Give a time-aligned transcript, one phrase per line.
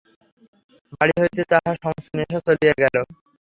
[0.91, 2.95] বাড়ি হইতে তাহার সমস্ত নেশা চলিয়া গেল।